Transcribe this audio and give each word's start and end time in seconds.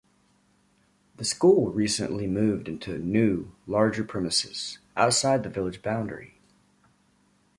The 1.17 1.23
school 1.25 1.69
recently 1.71 2.25
moved 2.25 2.67
into 2.67 2.97
new, 2.97 3.51
larger 3.67 4.03
premises, 4.03 4.79
outside 4.97 5.43
the 5.43 5.49
village 5.51 5.83
boundary. 5.83 6.39